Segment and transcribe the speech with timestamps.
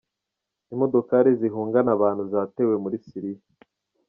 [0.73, 3.41] Imodokari zihungana abantu zatewe muri Syria.